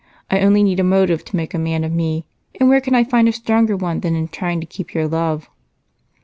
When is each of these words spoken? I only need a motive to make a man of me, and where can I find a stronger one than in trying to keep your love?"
I 0.31 0.39
only 0.39 0.63
need 0.63 0.79
a 0.79 0.83
motive 0.83 1.23
to 1.25 1.35
make 1.35 1.53
a 1.53 1.59
man 1.59 1.83
of 1.83 1.91
me, 1.93 2.25
and 2.59 2.67
where 2.67 2.81
can 2.81 2.95
I 2.95 3.03
find 3.03 3.27
a 3.27 3.31
stronger 3.31 3.77
one 3.77 3.99
than 3.99 4.15
in 4.15 4.29
trying 4.29 4.59
to 4.59 4.65
keep 4.65 4.95
your 4.95 5.07
love?" 5.07 5.47